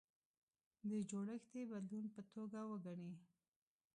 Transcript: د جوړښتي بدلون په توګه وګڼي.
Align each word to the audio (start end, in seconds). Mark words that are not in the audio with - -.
د 0.89 0.91
جوړښتي 1.09 1.61
بدلون 1.71 2.05
په 2.15 2.21
توګه 2.33 2.59
وګڼي. 2.71 3.11